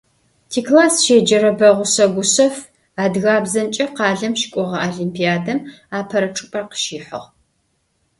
Тикласс 0.51 0.95
щеджэрэ 1.05 1.51
Бэгъушъэ 1.59 2.05
Гушъэф 2.13 2.55
адыгабзэмкӀэ 3.03 3.85
къалэм 3.97 4.33
щыкӀогъэ 4.39 4.77
олимпиадэм 4.87 5.59
апэрэ 5.97 6.29
чӀыпӀэр 6.35 6.63
къыщихьыгъ. 6.69 7.23